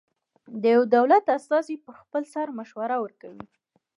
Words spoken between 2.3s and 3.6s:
سر مشوره ورکوي.